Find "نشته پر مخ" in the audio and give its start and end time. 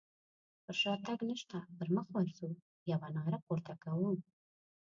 1.29-2.07